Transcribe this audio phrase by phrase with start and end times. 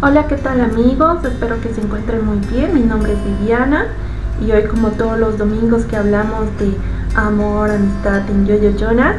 [0.00, 1.24] Hola, ¿qué tal amigos?
[1.24, 2.72] Espero que se encuentren muy bien.
[2.72, 3.86] Mi nombre es Viviana
[4.40, 6.72] y hoy como todos los domingos que hablamos de
[7.16, 9.16] amor, amistad en Yo-Yo Jonas,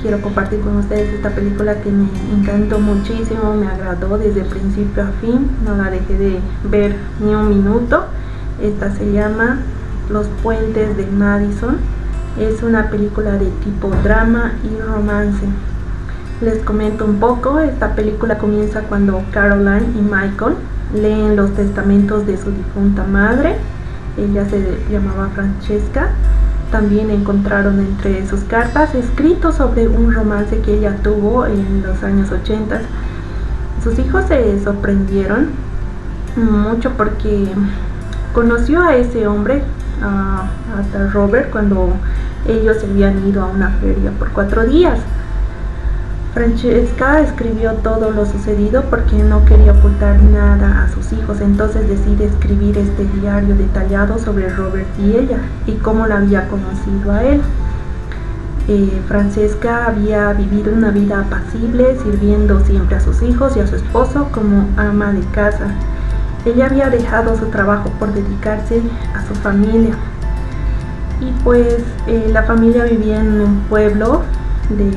[0.00, 5.08] quiero compartir con ustedes esta película que me encantó muchísimo, me agradó desde principio a
[5.20, 8.04] fin, no la dejé de ver ni un minuto.
[8.62, 9.58] Esta se llama
[10.10, 11.78] Los Puentes de Madison.
[12.38, 15.44] Es una película de tipo drama y romance.
[16.40, 20.54] Les comento un poco, esta película comienza cuando Caroline y Michael
[20.94, 23.56] leen los testamentos de su difunta madre.
[24.16, 26.08] Ella se llamaba Francesca.
[26.72, 32.32] También encontraron entre sus cartas escritos sobre un romance que ella tuvo en los años
[32.32, 32.80] 80.
[33.84, 35.48] Sus hijos se sorprendieron
[36.36, 37.48] mucho porque
[38.32, 39.62] conoció a ese hombre,
[40.02, 40.48] a,
[41.12, 41.92] Robert, cuando
[42.48, 45.00] ellos se habían ido a una feria por cuatro días.
[46.34, 52.26] Francesca escribió todo lo sucedido porque no quería ocultar nada a sus hijos, entonces decide
[52.26, 57.40] escribir este diario detallado sobre Robert y ella y cómo la había conocido a él.
[58.68, 63.74] Eh, Francesca había vivido una vida apacible, sirviendo siempre a sus hijos y a su
[63.74, 65.66] esposo como ama de casa.
[66.44, 68.80] Ella había dejado su trabajo por dedicarse
[69.16, 69.94] a su familia.
[71.20, 74.22] Y pues eh, la familia vivía en un pueblo
[74.68, 74.92] de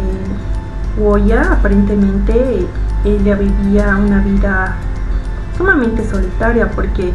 [0.97, 2.67] Goya, aparentemente
[3.03, 4.75] ella vivía una vida
[5.57, 7.11] sumamente solitaria porque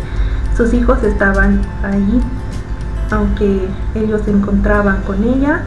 [0.57, 2.21] sus hijos estaban ahí,
[3.11, 5.63] aunque ellos se encontraban con ella,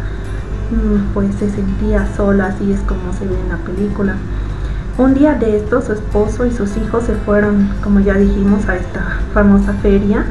[0.72, 4.16] mm, pues se sentía sola, así es como se ve en la película.
[4.98, 8.76] Un día de esto su esposo y sus hijos se fueron, como ya dijimos, a
[8.76, 10.26] esta famosa feria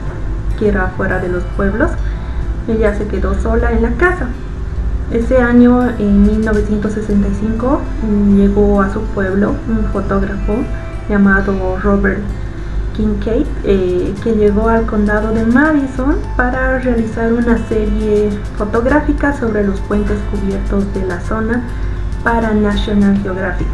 [0.58, 1.90] que era fuera de los pueblos.
[2.68, 4.28] Ella se quedó sola en la casa.
[5.10, 7.80] Ese año, en 1965,
[8.36, 10.54] llegó a su pueblo un fotógrafo
[11.08, 12.20] llamado Robert
[12.96, 19.80] Kincaid, eh, que llegó al condado de Madison para realizar una serie fotográfica sobre los
[19.80, 21.64] puentes cubiertos de la zona
[22.22, 23.68] para National Geographic.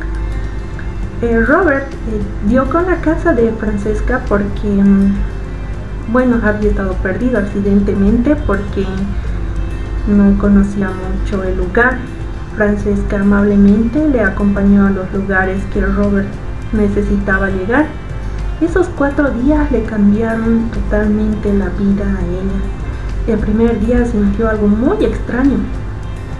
[1.20, 5.14] Eh, Robert eh, dio con la casa de Francesca porque, mm,
[6.12, 8.86] bueno, había estado perdido accidentalmente porque
[10.06, 11.98] no conocía mucho el lugar.
[12.56, 16.28] Francesca amablemente le acompañó a los lugares que Robert
[16.72, 17.86] necesitaba llegar.
[18.60, 22.60] Esos cuatro días le cambiaron totalmente la vida a ella.
[23.26, 25.58] El primer día sintió algo muy extraño.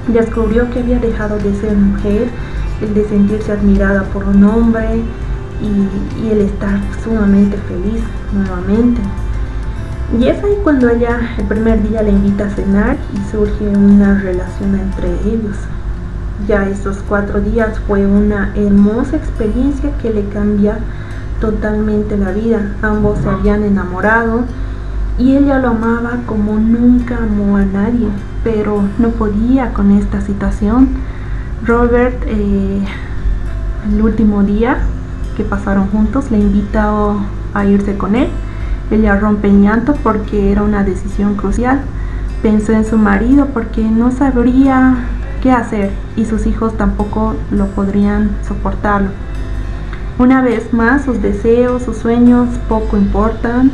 [0.08, 2.28] Descubrió que había dejado de ser mujer,
[2.80, 5.02] el de sentirse admirada por un hombre
[5.60, 8.02] y, y el estar sumamente feliz
[8.32, 9.00] nuevamente.
[10.12, 14.20] Y es ahí cuando ella el primer día le invita a cenar y surge una
[14.20, 15.56] relación entre ellos.
[16.46, 20.78] Ya estos cuatro días fue una hermosa experiencia que le cambia
[21.40, 22.76] totalmente la vida.
[22.82, 24.44] Ambos se habían enamorado
[25.18, 28.06] y ella lo amaba como nunca amó a nadie,
[28.44, 30.90] pero no podía con esta situación.
[31.64, 32.80] Robert, eh,
[33.92, 34.78] el último día
[35.36, 37.20] que pasaron juntos, le invitó
[37.54, 38.28] a irse con él
[38.90, 41.80] ella rompe llanto porque era una decisión crucial.
[42.42, 44.94] Pensó en su marido porque no sabría
[45.42, 49.10] qué hacer y sus hijos tampoco lo podrían soportarlo.
[50.18, 53.70] Una vez más, sus deseos, sus sueños poco importan.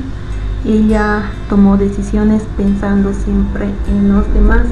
[0.65, 4.63] Ella tomó decisiones pensando siempre en los demás.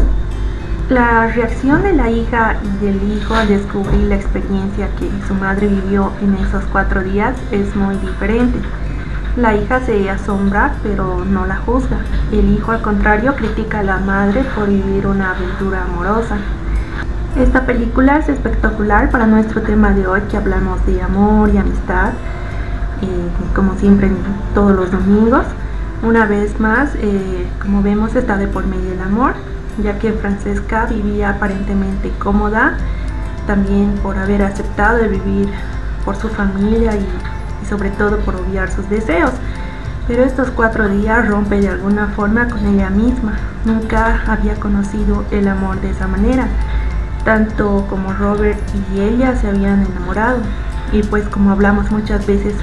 [0.89, 5.69] La reacción de la hija y del hijo al descubrir la experiencia que su madre
[5.69, 8.59] vivió en esos cuatro días es muy diferente.
[9.41, 11.97] La hija se asombra, pero no la juzga.
[12.31, 16.37] El hijo, al contrario, critica a la madre por vivir una aventura amorosa.
[17.39, 22.11] Esta película es espectacular para nuestro tema de hoy, que hablamos de amor y amistad,
[23.01, 24.11] eh, como siempre
[24.55, 25.47] todos los domingos.
[26.03, 29.33] Una vez más, eh, como vemos, está de por medio el amor,
[29.83, 32.77] ya que Francesca vivía aparentemente cómoda,
[33.47, 35.49] también por haber aceptado de vivir
[36.05, 39.33] por su familia y y sobre todo por obviar sus deseos.
[40.07, 43.39] Pero estos cuatro días rompe de alguna forma con ella misma.
[43.65, 46.49] Nunca había conocido el amor de esa manera.
[47.25, 48.59] Tanto como Robert
[48.93, 50.41] y ella se habían enamorado.
[50.93, 52.55] Y pues como hablamos muchas veces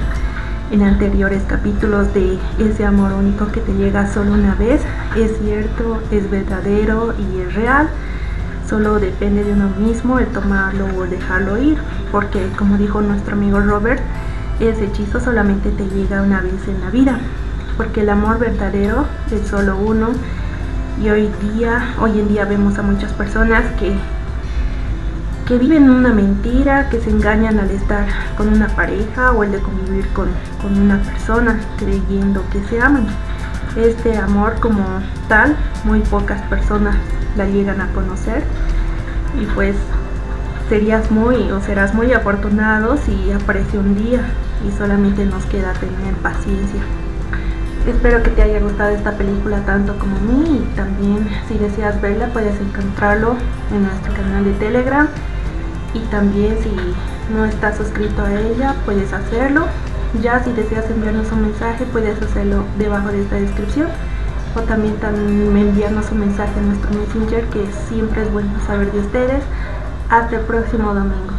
[0.71, 4.81] en anteriores capítulos de ese amor único que te llega solo una vez,
[5.15, 7.89] es cierto, es verdadero y es real.
[8.67, 11.77] Solo depende de uno mismo el tomarlo o dejarlo ir.
[12.11, 14.01] Porque como dijo nuestro amigo Robert,
[14.59, 17.19] ese hechizo solamente te llega una vez en la vida,
[17.77, 20.09] porque el amor verdadero es solo uno
[21.01, 23.95] y hoy día, hoy en día vemos a muchas personas que
[25.48, 28.06] que viven una mentira, que se engañan al estar
[28.36, 30.27] con una pareja o el de convivir con,
[30.62, 33.07] con una persona creyendo que se aman.
[33.77, 34.83] Este amor como
[35.30, 35.56] tal,
[35.86, 36.98] muy pocas personas
[37.38, 38.44] la llegan a conocer
[39.39, 39.77] y pues
[40.69, 44.22] serías muy o serás muy afortunado si aparece un día
[44.68, 46.81] y solamente nos queda tener paciencia.
[47.88, 52.02] Espero que te haya gustado esta película tanto como a mí y también si deseas
[52.02, 53.36] verla puedes encontrarlo
[53.74, 55.08] en nuestro canal de Telegram
[55.94, 56.75] y también si
[57.34, 59.68] no estás suscrito a ella puedes hacerlo.
[60.22, 63.88] Ya si deseas enviarnos un mensaje puedes hacerlo debajo de esta descripción
[64.56, 69.00] o también, también enviarnos un mensaje a nuestro messenger que siempre es bueno saber de
[69.00, 69.44] ustedes.
[70.09, 71.37] Hasta el próximo domingo.